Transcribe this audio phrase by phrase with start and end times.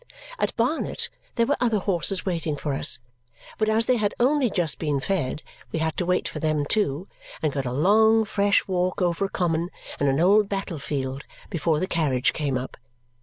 [0.39, 2.97] At Barnet there were other horses waiting for us,
[3.59, 7.07] but as they had only just been fed, we had to wait for them too,
[7.43, 9.69] and got a long fresh walk over a common
[9.99, 12.77] and an old battle field before the carriage came up.